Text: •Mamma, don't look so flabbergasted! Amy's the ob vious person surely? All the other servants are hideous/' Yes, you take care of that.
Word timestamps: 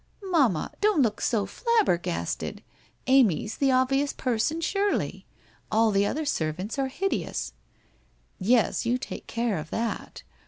•Mamma, 0.31 0.71
don't 0.81 1.03
look 1.03 1.21
so 1.21 1.45
flabbergasted! 1.45 2.63
Amy's 3.05 3.57
the 3.57 3.71
ob 3.71 3.91
vious 3.91 4.17
person 4.17 4.59
surely? 4.59 5.27
All 5.71 5.91
the 5.91 6.07
other 6.07 6.25
servants 6.25 6.79
are 6.79 6.87
hideous/' 6.87 7.53
Yes, 8.55 8.83
you 8.83 8.97
take 8.97 9.27
care 9.27 9.59
of 9.59 9.69
that. 9.69 10.23